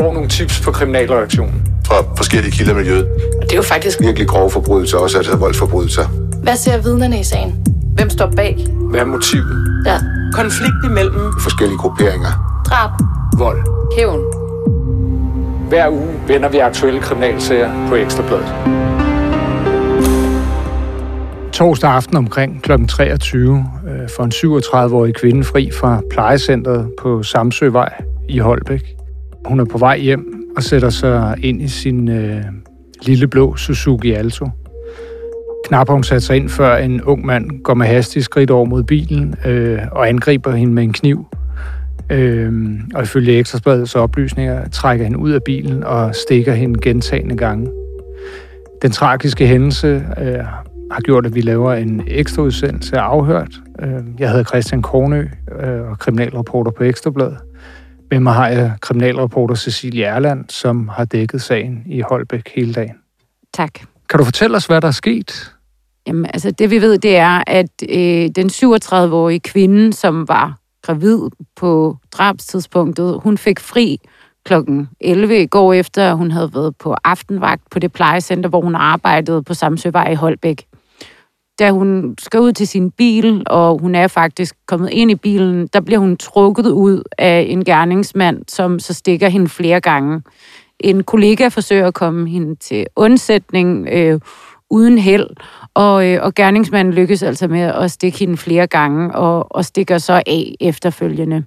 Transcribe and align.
får 0.00 0.12
nogle 0.12 0.28
tips 0.28 0.60
på 0.60 0.70
kriminalreaktionen. 0.70 1.62
Fra 1.86 1.94
forskellige 2.16 2.52
kilder 2.52 2.72
i 2.72 2.76
miljøet. 2.76 3.06
Og 3.40 3.42
det 3.42 3.52
er 3.52 3.56
jo 3.56 3.62
faktisk 3.62 4.00
Virkelig 4.00 4.28
grove 4.28 4.50
forbrydelser, 4.50 4.98
også 4.98 5.16
altså 5.18 5.36
voldsforbrydelser. 5.36 6.06
Hvad 6.42 6.56
ser 6.56 6.82
vidnerne 6.82 7.20
i 7.20 7.24
sagen? 7.24 7.66
Hvem 7.94 8.10
står 8.10 8.32
bag? 8.36 8.66
Hvad 8.90 9.00
er 9.00 9.04
motivet? 9.04 9.82
Ja. 9.86 9.98
Konflikt 10.32 10.84
imellem 10.84 11.32
Forskellige 11.40 11.78
grupperinger. 11.78 12.62
Drab. 12.66 12.90
Vold. 13.38 13.58
Hævn. 13.96 14.20
Hver 15.68 15.88
uge 15.88 16.14
vender 16.26 16.48
vi 16.48 16.58
aktuelle 16.58 17.00
kriminalsager 17.00 17.88
på 17.88 17.94
Ekstrabladet. 17.94 18.54
Torsdag 21.52 21.90
aften 21.90 22.16
omkring 22.16 22.62
kl. 22.62 22.72
23 22.88 23.66
øh, 23.88 24.08
får 24.16 24.24
en 24.24 24.32
37-årig 24.32 25.14
kvinde 25.14 25.44
fri 25.44 25.70
fra 25.80 26.00
plejecentret 26.10 26.92
på 27.02 27.22
Samsøvej 27.22 27.92
i 28.28 28.38
Holbæk. 28.38 28.99
Hun 29.50 29.60
er 29.60 29.64
på 29.64 29.78
vej 29.78 29.98
hjem 29.98 30.52
og 30.56 30.62
sætter 30.62 30.90
sig 30.90 31.34
ind 31.42 31.62
i 31.62 31.68
sin 31.68 32.08
øh, 32.08 32.42
lille 33.02 33.28
blå 33.28 33.56
Suzuki 33.56 34.12
Alto. 34.12 34.48
Knap 35.66 35.88
har 35.88 35.94
hun 35.94 36.04
sat 36.04 36.22
sig 36.22 36.36
ind, 36.36 36.48
før 36.48 36.76
en 36.76 37.02
ung 37.02 37.26
mand 37.26 37.62
går 37.62 37.74
med 37.74 37.86
hastig 37.86 38.24
skridt 38.24 38.50
over 38.50 38.64
mod 38.64 38.82
bilen 38.82 39.34
øh, 39.46 39.78
og 39.92 40.08
angriber 40.08 40.52
hende 40.52 40.72
med 40.72 40.82
en 40.82 40.92
kniv. 40.92 41.26
Øh, 42.10 42.52
og 42.94 43.02
ifølge 43.02 43.38
Ekstrabladets 43.38 43.94
oplysninger 43.94 44.68
trækker 44.68 45.04
han 45.04 45.16
ud 45.16 45.30
af 45.30 45.42
bilen 45.42 45.84
og 45.84 46.14
stikker 46.14 46.52
hende 46.52 46.80
gentagende 46.80 47.36
gange. 47.36 47.70
Den 48.82 48.90
tragiske 48.90 49.46
hændelse 49.46 50.04
øh, 50.20 50.44
har 50.90 51.00
gjort, 51.00 51.26
at 51.26 51.34
vi 51.34 51.40
laver 51.40 51.72
en 51.72 52.02
ekstra 52.06 52.42
udsendelse 52.42 52.96
af 52.96 53.02
Afhørt. 53.02 53.52
Øh, 53.82 54.00
jeg 54.18 54.30
hedder 54.30 54.44
Christian 54.44 54.82
Kornø 54.82 55.26
øh, 55.62 55.90
og 55.90 55.98
kriminalreporter 55.98 56.70
på 56.70 56.84
Ekstrabladet. 56.84 57.36
Med 58.10 58.20
mig 58.20 58.34
har 58.34 58.48
jeg 58.48 58.72
kriminalreporter 58.80 59.54
Cecilie 59.54 60.04
Erland, 60.04 60.44
som 60.48 60.88
har 60.88 61.04
dækket 61.04 61.42
sagen 61.42 61.82
i 61.86 62.00
Holbæk 62.00 62.52
hele 62.54 62.72
dagen. 62.72 62.94
Tak. 63.54 63.74
Kan 64.08 64.18
du 64.18 64.24
fortælle 64.24 64.56
os, 64.56 64.66
hvad 64.66 64.80
der 64.80 64.88
er 64.88 64.92
sket? 64.92 65.54
Jamen, 66.06 66.26
altså 66.26 66.50
det 66.50 66.70
vi 66.70 66.80
ved, 66.80 66.98
det 66.98 67.16
er, 67.16 67.42
at 67.46 67.70
øh, 67.88 68.28
den 68.36 68.46
37-årige 68.46 69.40
kvinde, 69.40 69.92
som 69.92 70.28
var 70.28 70.58
gravid 70.82 71.20
på 71.56 71.96
drabstidspunktet, 72.12 73.20
hun 73.22 73.38
fik 73.38 73.60
fri 73.60 73.98
klokken 74.44 74.88
11 75.00 75.42
i 75.42 75.46
går 75.46 75.72
efter, 75.72 76.10
at 76.10 76.16
hun 76.16 76.30
havde 76.30 76.50
været 76.54 76.76
på 76.76 76.96
aftenvagt 77.04 77.62
på 77.70 77.78
det 77.78 77.92
plejecenter, 77.92 78.48
hvor 78.48 78.60
hun 78.60 78.74
arbejdede 78.74 79.42
på 79.42 79.54
Samsøvej 79.54 80.10
i 80.10 80.14
Holbæk. 80.14 80.66
Da 81.60 81.70
hun 81.70 82.14
skal 82.18 82.40
ud 82.40 82.52
til 82.52 82.66
sin 82.66 82.90
bil, 82.90 83.42
og 83.46 83.78
hun 83.80 83.94
er 83.94 84.08
faktisk 84.08 84.54
kommet 84.66 84.90
ind 84.90 85.10
i 85.10 85.14
bilen, 85.14 85.66
der 85.72 85.80
bliver 85.80 85.98
hun 85.98 86.16
trukket 86.16 86.66
ud 86.66 87.02
af 87.18 87.46
en 87.48 87.64
gerningsmand, 87.64 88.42
som 88.48 88.78
så 88.78 88.94
stikker 88.94 89.28
hende 89.28 89.48
flere 89.48 89.80
gange. 89.80 90.22
En 90.80 91.04
kollega 91.04 91.48
forsøger 91.48 91.86
at 91.86 91.94
komme 91.94 92.28
hende 92.28 92.54
til 92.54 92.86
undsætning 92.96 93.88
øh, 93.92 94.20
uden 94.70 94.98
held, 94.98 95.26
og, 95.74 96.08
øh, 96.08 96.18
og 96.22 96.34
gerningsmanden 96.34 96.94
lykkes 96.94 97.22
altså 97.22 97.48
med 97.48 97.60
at 97.60 97.90
stikke 97.90 98.18
hende 98.18 98.36
flere 98.36 98.66
gange, 98.66 99.14
og, 99.14 99.56
og 99.56 99.64
stikker 99.64 99.98
så 99.98 100.22
af 100.26 100.54
efterfølgende. 100.60 101.44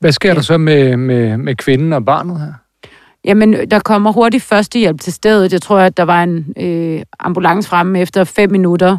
Hvad 0.00 0.12
sker 0.12 0.34
der 0.34 0.40
så 0.40 0.58
med, 0.58 0.96
med, 0.96 1.36
med 1.36 1.56
kvinden 1.56 1.92
og 1.92 2.04
barnet 2.04 2.40
her? 2.40 2.52
Jamen, 3.24 3.70
der 3.70 3.78
kommer 3.78 4.12
hurtigt 4.12 4.42
førstehjælp 4.42 5.00
til 5.00 5.12
stedet. 5.12 5.52
Jeg 5.52 5.62
tror, 5.62 5.78
at 5.78 5.96
der 5.96 6.02
var 6.02 6.22
en 6.22 6.54
øh, 6.60 7.02
ambulance 7.20 7.68
fremme 7.68 8.00
efter 8.00 8.24
fem 8.24 8.50
minutter. 8.50 8.98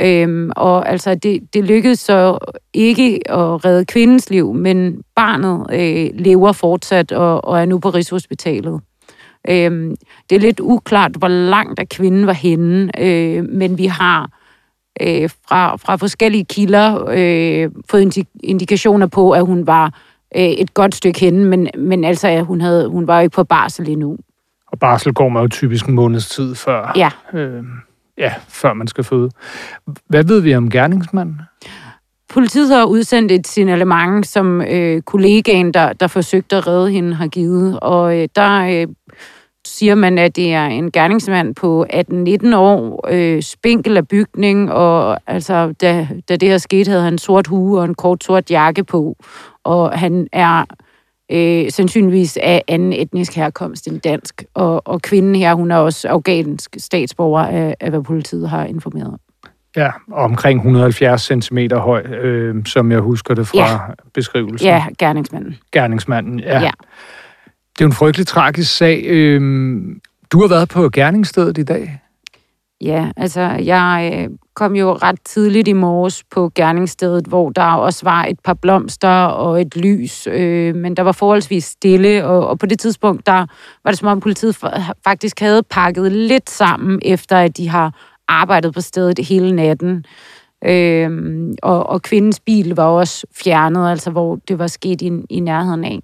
Øhm, 0.00 0.50
og 0.56 0.88
altså, 0.88 1.14
det, 1.14 1.54
det 1.54 1.64
lykkedes 1.64 1.98
så 1.98 2.38
ikke 2.74 3.30
at 3.30 3.64
redde 3.64 3.84
kvindens 3.84 4.30
liv, 4.30 4.54
men 4.54 5.02
barnet 5.16 5.66
øh, 5.72 6.10
lever 6.20 6.52
fortsat 6.52 7.12
og, 7.12 7.44
og 7.44 7.60
er 7.60 7.64
nu 7.64 7.78
på 7.78 7.90
Rigshospitalet. 7.90 8.80
Øhm, 9.48 9.96
det 10.30 10.36
er 10.36 10.40
lidt 10.40 10.60
uklart, 10.60 11.12
hvor 11.12 11.28
langt 11.28 11.80
at 11.80 11.88
kvinden 11.88 12.26
var 12.26 12.32
henne, 12.32 13.00
øh, 13.04 13.44
men 13.44 13.78
vi 13.78 13.86
har 13.86 14.30
øh, 15.02 15.30
fra, 15.48 15.76
fra 15.76 15.96
forskellige 15.96 16.44
kilder 16.44 17.04
øh, 17.10 17.70
fået 17.90 18.02
indi- 18.16 18.38
indikationer 18.42 19.06
på, 19.06 19.30
at 19.30 19.46
hun 19.46 19.66
var 19.66 19.84
øh, 20.36 20.42
et 20.42 20.74
godt 20.74 20.94
stykke 20.94 21.20
henne, 21.20 21.44
men, 21.44 21.68
men 21.78 22.04
altså, 22.04 22.28
at 22.28 22.44
hun, 22.44 22.60
havde, 22.60 22.88
hun 22.88 23.06
var 23.06 23.16
jo 23.18 23.22
ikke 23.22 23.34
på 23.34 23.44
barsel 23.44 23.88
endnu. 23.88 24.16
Og 24.72 24.78
barsel 24.78 25.12
går 25.14 25.28
man 25.28 25.42
jo 25.42 25.48
typisk 25.48 25.86
en 25.86 25.94
måneds 25.94 26.28
tid 26.28 26.54
før, 26.54 26.92
Ja. 26.96 27.10
øh, 27.38 27.62
ja, 28.18 28.34
før 28.48 28.72
man 28.72 28.86
skal 28.86 29.04
føde. 29.04 29.30
Hvad 30.06 30.24
ved 30.24 30.40
vi 30.40 30.54
om 30.54 30.70
gerningsmanden? 30.70 31.40
Politiet 32.28 32.76
har 32.76 32.84
udsendt 32.84 33.32
et 33.32 33.46
signalement, 33.46 34.26
som 34.26 34.62
øh, 34.62 35.02
kollegaen, 35.02 35.74
der, 35.74 35.92
der 35.92 36.06
forsøgte 36.06 36.56
at 36.56 36.66
redde 36.66 36.90
hende, 36.90 37.14
har 37.14 37.26
givet. 37.26 37.80
Og 37.80 38.18
øh, 38.18 38.28
der 38.36 38.60
øh, 38.60 38.86
siger 39.66 39.94
man, 39.94 40.18
at 40.18 40.36
det 40.36 40.52
er 40.52 40.66
en 40.66 40.90
gerningsmand 40.90 41.54
på 41.54 41.86
18-19 41.92 42.56
år, 42.56 43.06
øh, 43.10 43.42
spinkel 43.42 43.96
af 43.96 44.08
bygning, 44.08 44.72
og 44.72 45.20
altså, 45.26 45.74
da, 45.80 46.08
da 46.28 46.36
det 46.36 46.48
her 46.48 46.58
skete, 46.58 46.90
havde 46.90 47.02
han 47.02 47.14
en 47.14 47.18
sort 47.18 47.46
hue 47.46 47.78
og 47.78 47.84
en 47.84 47.94
kort 47.94 48.24
sort 48.24 48.50
jakke 48.50 48.84
på. 48.84 49.16
Og 49.64 49.98
han 49.98 50.28
er 50.32 50.64
øh, 51.32 51.70
sandsynligvis 51.70 52.38
af 52.42 52.62
anden 52.68 52.92
etnisk 52.92 53.34
herkomst 53.34 53.86
end 53.88 54.00
dansk. 54.00 54.44
Og, 54.54 54.88
og 54.88 55.02
kvinden 55.02 55.34
her, 55.34 55.54
hun 55.54 55.70
er 55.70 55.76
også 55.76 56.08
afghansk 56.08 56.76
statsborger, 56.78 57.44
af, 57.44 57.74
af 57.80 57.90
hvad 57.90 58.02
politiet 58.02 58.48
har 58.48 58.64
informeret 58.64 59.06
om. 59.08 59.18
Ja, 59.76 59.90
omkring 60.12 60.58
170 60.58 61.22
cm 61.44 61.58
høj, 61.72 62.02
øh, 62.02 62.66
som 62.66 62.92
jeg 62.92 63.00
husker 63.00 63.34
det 63.34 63.46
fra 63.46 63.58
Ja. 63.58 63.78
beskrivelsen. 64.14 64.68
Ja, 64.68 64.84
gerningsmanden. 64.98 65.56
Gerningsmanden, 65.72 66.40
ja. 66.40 66.60
Ja. 66.60 66.70
Det 67.72 67.80
er 67.80 67.84
jo 67.84 67.86
en 67.86 67.92
frygtelig 67.92 68.26
tragisk 68.26 68.76
sag. 68.76 69.02
Øh, 69.06 69.40
du 70.32 70.40
har 70.40 70.48
været 70.48 70.68
på 70.68 70.88
gerningsstedet 70.92 71.58
i 71.58 71.62
dag. 71.62 72.00
Ja, 72.80 73.10
altså 73.16 73.40
jeg 73.40 74.12
øh, 74.14 74.28
kom 74.54 74.76
jo 74.76 74.92
ret 74.92 75.18
tidligt 75.24 75.68
i 75.68 75.72
morges 75.72 76.24
på 76.30 76.50
gerningsstedet, 76.54 77.26
hvor 77.26 77.50
der 77.50 77.72
også 77.72 78.04
var 78.04 78.24
et 78.24 78.40
par 78.40 78.54
blomster 78.54 79.24
og 79.24 79.60
et 79.60 79.76
lys, 79.76 80.26
øh, 80.26 80.74
men 80.74 80.96
der 80.96 81.02
var 81.02 81.12
forholdsvis 81.12 81.64
stille, 81.64 82.26
og, 82.26 82.46
og 82.46 82.58
på 82.58 82.66
det 82.66 82.78
tidspunkt, 82.78 83.26
der 83.26 83.46
var 83.84 83.90
det 83.90 83.98
som 83.98 84.08
om 84.08 84.20
politiet 84.20 84.56
faktisk 85.04 85.40
havde 85.40 85.62
pakket 85.62 86.12
lidt 86.12 86.50
sammen, 86.50 87.00
efter 87.04 87.36
at 87.36 87.56
de 87.56 87.68
har 87.68 87.94
arbejdet 88.28 88.74
på 88.74 88.80
stedet 88.80 89.18
hele 89.18 89.56
natten. 89.56 90.04
Øhm, 90.64 91.54
og, 91.62 91.86
og 91.86 92.02
kvindens 92.02 92.40
bil 92.40 92.76
var 92.76 92.84
også 92.84 93.26
fjernet, 93.36 93.90
altså 93.90 94.10
hvor 94.10 94.38
det 94.48 94.58
var 94.58 94.66
sket 94.66 95.02
i, 95.02 95.10
i 95.30 95.40
nærheden 95.40 95.84
af. 95.84 95.98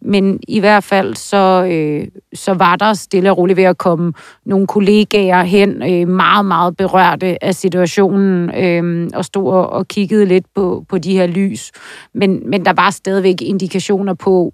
Men 0.00 0.40
i 0.48 0.60
hvert 0.60 0.84
fald 0.84 1.14
så, 1.14 1.66
øh, 1.70 2.06
så 2.34 2.54
var 2.54 2.76
der 2.76 2.94
stille 2.94 3.30
og 3.30 3.38
roligt 3.38 3.56
ved 3.56 3.64
at 3.64 3.78
komme 3.78 4.12
nogle 4.46 4.66
kollegaer 4.66 5.42
hen, 5.42 5.82
øh, 5.82 6.08
meget, 6.08 6.46
meget 6.46 6.76
berørte 6.76 7.44
af 7.44 7.54
situationen, 7.54 8.54
øh, 8.54 9.10
og 9.14 9.24
stod 9.24 9.52
og, 9.52 9.70
og 9.70 9.88
kiggede 9.88 10.26
lidt 10.26 10.46
på, 10.54 10.84
på 10.88 10.98
de 10.98 11.12
her 11.12 11.26
lys. 11.26 11.72
Men, 12.14 12.50
men 12.50 12.64
der 12.64 12.72
var 12.72 12.90
stadigvæk 12.90 13.42
indikationer 13.42 14.14
på, 14.14 14.52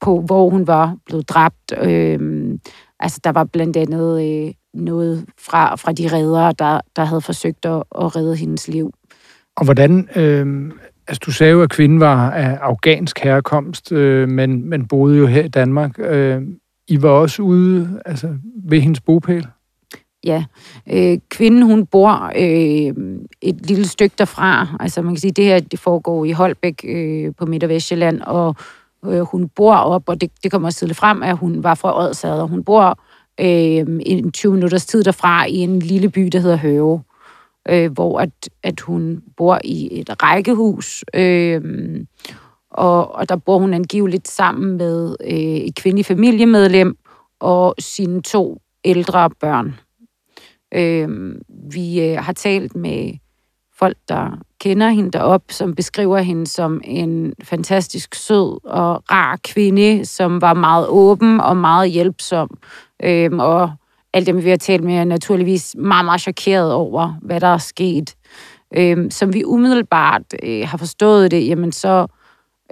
på 0.00 0.20
hvor 0.20 0.50
hun 0.50 0.66
var 0.66 0.96
blevet 1.06 1.28
dræbt. 1.28 1.72
Øh, 1.82 2.18
altså 3.00 3.20
der 3.24 3.32
var 3.32 3.44
blandt 3.44 3.76
andet 3.76 4.22
øh, 4.22 4.54
noget 4.74 5.24
fra, 5.38 5.74
fra 5.74 5.92
de 5.92 6.08
reddere, 6.12 6.52
der, 6.58 6.80
der 6.96 7.04
havde 7.04 7.20
forsøgt 7.20 7.66
at, 7.66 7.82
at 8.00 8.16
redde 8.16 8.36
hendes 8.36 8.68
liv. 8.68 8.92
Og 9.56 9.64
hvordan, 9.64 10.08
øh, 10.16 10.72
altså 11.08 11.20
du 11.26 11.32
sagde 11.32 11.52
jo, 11.52 11.62
at 11.62 11.70
kvinden 11.70 12.00
var 12.00 12.30
af 12.30 12.58
afghansk 12.62 13.18
herkomst, 13.18 13.92
øh, 13.92 14.28
men, 14.28 14.68
men 14.68 14.88
boede 14.88 15.18
jo 15.18 15.26
her 15.26 15.44
i 15.44 15.48
Danmark. 15.48 15.98
Øh, 15.98 16.42
I 16.88 17.02
var 17.02 17.08
også 17.08 17.42
ude 17.42 18.02
altså, 18.06 18.36
ved 18.64 18.80
hendes 18.80 19.00
bopæl? 19.00 19.46
Ja, 20.24 20.44
øh, 20.92 21.18
kvinden 21.28 21.62
hun 21.62 21.86
bor 21.86 22.32
øh, 22.36 23.16
et 23.42 23.66
lille 23.66 23.88
stykke 23.88 24.14
derfra. 24.18 24.76
Altså 24.80 25.02
man 25.02 25.14
kan 25.14 25.20
sige, 25.20 25.32
det 25.32 25.44
her 25.44 25.60
det 25.60 25.78
foregår 25.78 26.24
i 26.24 26.30
Holbæk 26.30 26.84
øh, 26.88 27.32
på 27.38 27.46
Midt- 27.46 27.62
og 27.62 27.68
Vestjylland, 27.68 28.20
og 28.20 28.56
øh, 29.06 29.20
hun 29.20 29.48
bor 29.48 29.74
op, 29.74 30.02
og 30.06 30.20
det, 30.20 30.30
det 30.42 30.50
kommer 30.50 30.68
også 30.68 30.78
tidligt 30.78 30.98
frem, 30.98 31.22
at 31.22 31.36
hun 31.36 31.62
var 31.62 31.74
fra 31.74 31.98
Odsad, 31.98 32.40
og 32.40 32.48
hun 32.48 32.64
bor 32.64 32.98
øh, 33.40 34.00
en 34.06 34.32
20 34.32 34.52
minutters 34.52 34.86
tid 34.86 35.04
derfra 35.04 35.46
i 35.46 35.56
en 35.56 35.78
lille 35.78 36.08
by, 36.08 36.28
der 36.32 36.38
hedder 36.38 36.56
Høve, 36.56 37.02
øh, 37.68 37.92
hvor 37.92 38.20
at, 38.20 38.50
at 38.62 38.80
hun 38.80 39.22
bor 39.36 39.58
i 39.64 40.00
et 40.00 40.22
rækkehus, 40.22 41.04
øh, 41.14 41.60
og, 42.70 43.14
og 43.14 43.28
der 43.28 43.36
bor 43.36 43.58
hun 43.58 43.74
angiveligt 43.74 44.28
sammen 44.28 44.76
med 44.76 45.16
øh, 45.24 45.36
et 45.36 45.74
kvindelig 45.74 46.06
familiemedlem 46.06 46.96
og 47.40 47.74
sine 47.78 48.22
to 48.22 48.60
ældre 48.84 49.30
børn. 49.30 49.74
Øh, 50.74 51.34
vi 51.72 52.00
øh, 52.00 52.18
har 52.18 52.32
talt 52.32 52.76
med 52.76 53.12
folk, 53.78 53.96
der 54.08 54.38
kender 54.60 54.88
hende 54.88 55.10
derop, 55.10 55.42
som 55.50 55.74
beskriver 55.74 56.18
hende 56.18 56.46
som 56.46 56.80
en 56.84 57.34
fantastisk 57.42 58.14
sød 58.14 58.64
og 58.64 59.02
rar 59.10 59.38
kvinde, 59.44 60.04
som 60.04 60.40
var 60.40 60.54
meget 60.54 60.86
åben 60.88 61.40
og 61.40 61.56
meget 61.56 61.90
hjælpsom. 61.90 62.58
Øhm, 63.02 63.38
og 63.38 63.70
alt 64.12 64.26
dem, 64.26 64.44
vi 64.44 64.50
har 64.50 64.56
talt 64.56 64.84
med, 64.84 64.94
er 64.94 65.04
naturligvis 65.04 65.76
meget, 65.78 66.04
meget 66.04 66.20
chokeret 66.20 66.72
over, 66.72 67.18
hvad 67.22 67.40
der 67.40 67.46
er 67.46 67.58
sket. 67.58 68.14
Øhm, 68.76 69.10
som 69.10 69.34
vi 69.34 69.44
umiddelbart 69.44 70.22
øh, 70.42 70.68
har 70.68 70.78
forstået 70.78 71.30
det, 71.30 71.48
jamen 71.48 71.72
så 71.72 72.06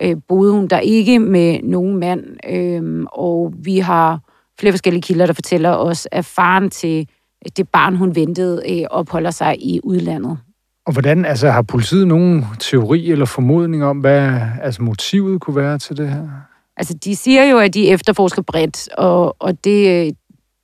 øh, 0.02 0.16
boede 0.28 0.52
hun 0.52 0.66
der 0.66 0.78
ikke 0.78 1.18
med 1.18 1.62
nogen 1.62 1.96
mand, 1.96 2.24
Øhm, 2.48 3.06
og 3.12 3.54
vi 3.58 3.78
har 3.78 4.20
flere 4.60 4.72
forskellige 4.72 5.02
kilder, 5.02 5.26
der 5.26 5.32
fortæller 5.32 5.70
os, 5.70 6.08
at 6.12 6.24
faren 6.24 6.70
til 6.70 7.08
øh, 7.46 7.50
det 7.56 7.68
barn, 7.68 7.96
hun 7.96 8.16
ventede, 8.16 8.62
øh, 8.68 8.86
opholder 8.90 9.30
sig 9.30 9.56
i 9.58 9.80
udlandet. 9.84 10.38
Og 10.86 10.92
hvordan, 10.92 11.24
altså 11.24 11.50
har 11.50 11.62
politiet 11.62 12.08
nogen 12.08 12.44
teori 12.60 13.10
eller 13.10 13.26
formodning 13.26 13.84
om, 13.84 13.98
hvad 13.98 14.40
altså, 14.62 14.82
motivet 14.82 15.40
kunne 15.40 15.56
være 15.56 15.78
til 15.78 15.96
det 15.96 16.08
her? 16.08 16.28
Altså, 16.76 16.94
de 16.94 17.16
siger 17.16 17.44
jo, 17.44 17.58
at 17.58 17.74
de 17.74 17.88
efterforsker 17.88 18.42
bredt, 18.42 18.88
og, 18.88 19.36
og 19.38 19.64
det, 19.64 20.16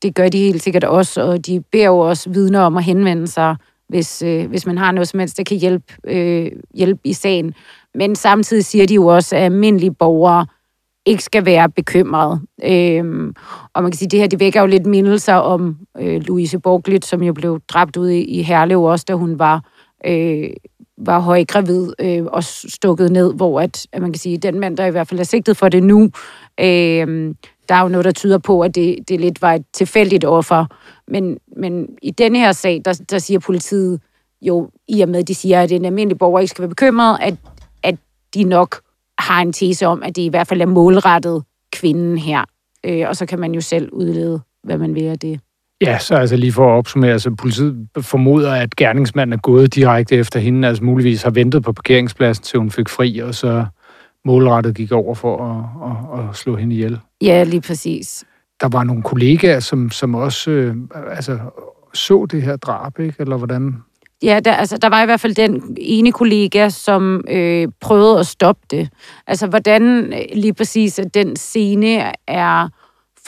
det 0.03 0.15
gør 0.15 0.29
de 0.29 0.39
helt 0.39 0.63
sikkert 0.63 0.85
også, 0.85 1.23
og 1.23 1.47
de 1.47 1.61
beder 1.73 1.87
jo 1.87 1.99
også 1.99 2.31
vidner 2.31 2.61
om 2.61 2.77
at 2.77 2.85
henvende 2.85 3.27
sig, 3.27 3.57
hvis, 3.89 4.23
øh, 4.23 4.49
hvis 4.49 4.67
man 4.67 4.79
har 4.79 4.93
noget 4.93 5.09
som 5.09 5.21
helst, 5.21 5.37
der 5.37 5.45
kan 5.45 5.57
hjælpe, 5.57 5.95
øh, 6.07 6.53
hjælpe 6.75 7.01
i 7.05 7.13
sagen. 7.13 7.55
Men 7.95 8.17
samtidig 8.17 8.65
siger 8.65 8.87
de 8.87 8.95
jo 8.95 9.07
også, 9.07 9.37
at 9.37 9.43
almindelige 9.43 9.95
borgere 9.95 10.47
ikke 11.07 11.25
skal 11.25 11.47
være 11.47 11.71
bekymrede. 11.71 12.41
Øhm, 12.65 13.35
og 13.75 13.83
man 13.83 13.93
kan 13.93 13.99
sige, 13.99 14.07
at 14.07 14.11
det 14.11 14.21
her 14.21 14.27
det 14.27 14.41
vækker 14.41 14.61
jo 14.61 14.67
lidt 14.67 14.87
mindelser 14.87 15.35
om 15.35 15.77
øh, 15.99 16.23
Louise 16.23 16.59
Borglit, 16.59 17.05
som 17.05 17.23
jo 17.23 17.33
blev 17.33 17.61
dræbt 17.69 17.97
ude 17.97 18.23
i, 18.23 18.43
Herlev 18.43 18.83
også, 18.83 19.05
da 19.09 19.15
hun 19.15 19.39
var, 19.39 19.65
øh, 20.07 20.51
var 21.01 21.21
højgravid 21.21 21.93
øh, 21.99 22.25
og 22.25 22.45
stukket 22.45 23.13
ned, 23.13 23.35
hvor 23.35 23.61
at, 23.61 23.87
at 23.93 24.03
man 24.03 24.13
kan 24.13 24.19
sige, 24.19 24.39
den 24.39 24.61
mand, 24.61 24.77
der 24.77 24.87
i 24.87 24.91
hvert 24.91 25.09
fald 25.09 25.21
er 25.21 25.25
sigtet 25.25 25.57
for 25.57 25.69
det 25.69 25.83
nu, 25.83 26.11
øh, 26.61 27.35
der 27.69 27.75
er 27.75 27.83
jo 27.83 27.89
noget, 27.89 28.05
der 28.05 28.13
tyder 28.13 28.39
på, 28.39 28.61
at 28.61 28.75
det, 28.75 29.09
det 29.09 29.21
lidt 29.21 29.43
var 29.43 29.55
et 29.55 29.65
tilfældigt 29.73 30.25
offer. 30.25 30.67
Men, 31.09 31.39
men 31.57 31.89
i 32.03 32.11
denne 32.11 32.39
her 32.39 32.53
sag, 32.53 32.83
der, 32.85 33.01
der 33.11 33.19
siger 33.19 33.39
politiet 33.39 34.01
jo, 34.43 34.71
i 34.89 35.01
og 35.01 35.09
med, 35.09 35.19
at 35.19 35.29
de 35.29 35.35
siger, 35.35 35.63
at 35.63 35.73
en 35.73 35.85
almindelig 35.85 36.19
borger 36.19 36.41
ikke 36.41 36.51
skal 36.51 36.63
være 36.63 36.69
bekymret, 36.69 37.19
at, 37.21 37.35
at 37.83 37.97
de 38.35 38.45
nok 38.45 38.81
har 39.19 39.43
en 39.43 39.53
tese 39.53 39.87
om, 39.87 40.03
at 40.03 40.17
det 40.17 40.23
i 40.23 40.29
hvert 40.29 40.47
fald 40.47 40.61
er 40.61 40.67
målrettet 40.67 41.43
kvinden 41.73 42.19
her. 42.19 42.45
Øh, 42.85 43.09
og 43.09 43.17
så 43.17 43.27
kan 43.27 43.39
man 43.39 43.55
jo 43.55 43.61
selv 43.61 43.93
udlede, 43.93 44.41
hvad 44.63 44.79
man 44.79 44.95
vil 44.95 45.03
af 45.03 45.19
det. 45.19 45.41
Ja, 45.81 45.99
så 45.99 46.15
altså 46.15 46.37
lige 46.37 46.53
for 46.53 46.73
at 46.73 46.79
opsummere, 46.79 47.13
altså 47.13 47.31
politiet 47.31 47.89
formoder, 48.01 48.53
at 48.53 48.77
gerningsmanden 48.77 49.33
er 49.33 49.37
gået 49.37 49.75
direkte 49.75 50.17
efter 50.17 50.41
hende, 50.41 50.69
altså 50.69 50.85
muligvis 50.85 51.23
har 51.23 51.31
ventet 51.31 51.63
på 51.63 51.73
parkeringspladsen, 51.73 52.45
til 52.45 52.59
hun 52.59 52.71
fik 52.71 52.89
fri, 52.89 53.19
og 53.19 53.35
så 53.35 53.65
målrettet 54.25 54.75
gik 54.75 54.93
over 54.93 55.15
for 55.15 55.45
at, 55.45 56.21
at, 56.21 56.29
at 56.29 56.37
slå 56.37 56.57
hende 56.57 56.75
ihjel. 56.75 57.01
Ja, 57.23 57.45
lige 57.45 57.61
præcis. 57.61 58.25
Der 58.61 58.69
var 58.69 58.85
nogle 58.85 59.03
kollegaer, 59.03 59.61
som, 59.61 59.91
som 59.91 60.15
også 60.15 60.51
øh, 60.51 60.77
altså, 61.11 61.39
så 61.95 62.27
det 62.31 62.43
her 62.43 62.57
drab, 62.57 62.99
ikke? 62.99 63.15
Eller 63.19 63.37
hvordan? 63.37 63.75
Ja, 64.23 64.41
der, 64.45 64.53
altså, 64.53 64.79
der 64.79 64.89
var 64.89 65.03
i 65.03 65.07
hvert 65.07 65.21
fald 65.21 65.35
den 65.35 65.77
ene 65.81 66.13
kollega, 66.13 66.69
som 66.69 67.25
øh, 67.29 67.69
prøvede 67.81 68.19
at 68.19 68.27
stoppe 68.27 68.63
det. 68.71 68.89
Altså, 69.27 69.47
hvordan 69.47 70.13
øh, 70.13 70.21
lige 70.35 70.55
præcis 70.55 70.99
at 70.99 71.15
den 71.15 71.37
scene 71.37 72.13
er 72.27 72.69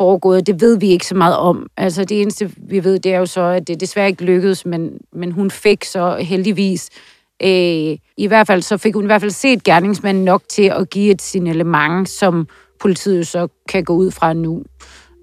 foregået, 0.00 0.47
det 0.47 0.61
ved 0.61 0.79
vi 0.79 0.88
ikke 0.88 1.06
så 1.06 1.14
meget 1.14 1.37
om. 1.37 1.67
Altså, 1.76 2.05
det 2.05 2.20
eneste, 2.20 2.50
vi 2.56 2.85
ved, 2.85 2.99
det 2.99 3.14
er 3.14 3.19
jo 3.19 3.26
så, 3.26 3.41
at 3.41 3.69
det 3.69 3.81
desværre 3.81 4.08
ikke 4.08 4.25
lykkedes, 4.25 4.67
men, 4.67 4.91
men 5.12 5.32
hun 5.32 5.50
fik 5.50 5.85
så 5.85 6.17
heldigvis 6.20 6.91
Øh, 7.43 7.97
I 8.17 8.26
hvert 8.26 8.47
fald 8.47 8.62
så 8.62 8.76
fik 8.76 8.94
hun 8.94 9.05
i 9.05 9.06
hvert 9.06 9.20
fald 9.20 9.31
set 9.31 9.64
gerningsmanden 9.64 10.25
nok 10.25 10.43
til 10.49 10.62
at 10.62 10.91
give 10.91 11.11
et 11.11 11.23
signalement, 11.23 12.08
som 12.08 12.49
politiet 12.81 13.26
så 13.26 13.49
kan 13.69 13.85
gå 13.85 13.94
ud 13.94 14.11
fra 14.11 14.32
nu. 14.32 14.62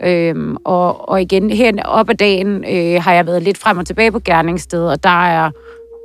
Øhm, 0.03 0.57
og, 0.65 1.09
og 1.09 1.21
igen, 1.21 1.49
her 1.49 1.71
op 1.85 2.09
ad 2.09 2.15
dagen 2.15 2.47
øh, 2.47 3.03
har 3.03 3.13
jeg 3.13 3.25
været 3.25 3.43
lidt 3.43 3.57
frem 3.57 3.77
og 3.77 3.85
tilbage 3.85 4.11
på 4.11 4.19
gerningsstedet, 4.19 4.89
og 4.89 5.03
der 5.03 5.25
er 5.25 5.51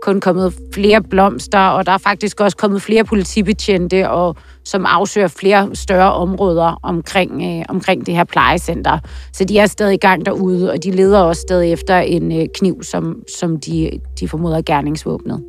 kun 0.03 0.21
kommet 0.21 0.55
flere 0.75 1.03
blomster, 1.03 1.67
og 1.69 1.87
der 1.87 1.93
er 1.93 1.99
faktisk 1.99 2.41
også 2.41 2.57
kommet 2.57 2.83
flere 2.83 3.05
politibetjente, 3.05 4.11
og, 4.11 4.37
som 4.65 4.87
afsøger 4.87 5.29
flere 5.29 5.75
større 5.75 6.13
områder 6.13 6.81
omkring, 6.83 7.43
øh, 7.43 7.65
omkring 7.69 8.07
det 8.07 8.15
her 8.15 8.25
plejecenter. 8.25 8.99
Så 9.33 9.45
de 9.45 9.59
er 9.59 9.67
stadig 9.67 9.95
i 9.95 9.97
gang 9.97 10.27
derude, 10.27 10.73
og 10.73 10.85
de 10.85 10.91
leder 10.91 11.21
også 11.21 11.41
stadig 11.41 11.73
efter 11.73 11.99
en 11.99 12.41
øh, 12.41 12.47
kniv, 12.55 12.83
som, 12.83 13.23
som 13.39 13.61
de, 13.61 13.91
de 14.21 14.29
formoder 14.29 14.57
er 14.57 14.63
gerningsvåbnet. 14.63 15.43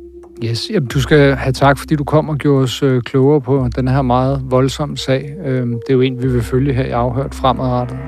Yes, 0.44 0.70
jamen, 0.70 0.88
du 0.88 1.00
skal 1.00 1.34
have 1.34 1.52
tak, 1.52 1.78
fordi 1.78 1.96
du 1.96 2.04
kom 2.04 2.28
og 2.28 2.36
gjorde 2.36 2.62
os 2.62 2.82
øh, 2.82 3.02
klogere 3.02 3.40
på 3.40 3.68
den 3.76 3.88
her 3.88 4.02
meget 4.02 4.42
voldsomme 4.50 4.96
sag. 4.96 5.34
Øh, 5.44 5.66
det 5.66 5.80
er 5.88 5.94
jo 5.94 6.00
en, 6.00 6.22
vi 6.22 6.28
vil 6.28 6.42
følge 6.42 6.74
her 6.74 6.84
i 6.84 6.90
Afhørt 6.90 7.34
fremadrettet. 7.34 7.98